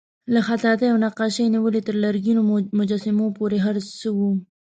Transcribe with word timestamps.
له 0.33 0.39
خطاطۍ 0.47 0.85
او 0.91 0.97
نقاشۍ 1.05 1.45
نیولې 1.55 1.81
تر 1.87 1.95
لرګینو 2.03 2.41
مجسمو 2.79 3.27
پورې 3.37 3.57
هر 3.65 3.75
څه 3.99 4.09
وو. 4.17 4.31